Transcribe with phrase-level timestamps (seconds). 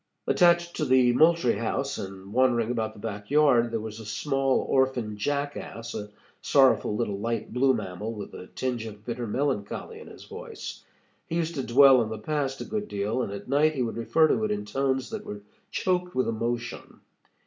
[0.25, 4.61] Attached to the Moultrie House, and wandering about the back yard, there was a small
[4.61, 6.09] orphan jackass, a
[6.41, 10.83] sorrowful little light blue mammal, with a tinge of bitter melancholy in his voice.
[11.27, 13.95] He used to dwell on the past a good deal, and at night he would
[13.95, 17.01] refer to it in tones that were choked with emotion.